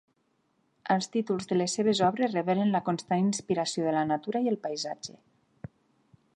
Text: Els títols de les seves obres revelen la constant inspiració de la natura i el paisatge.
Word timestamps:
Els 0.95 1.07
títols 1.15 1.49
de 1.51 1.57
les 1.59 1.75
seves 1.79 2.01
obres 2.07 2.33
revelen 2.39 2.73
la 2.77 2.83
constant 2.89 3.23
inspiració 3.29 3.87
de 3.89 3.95
la 3.99 4.07
natura 4.15 4.45
i 4.47 4.53
el 4.53 4.61
paisatge. 4.67 5.19